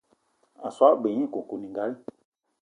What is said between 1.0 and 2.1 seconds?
g-beu nye koukouningali.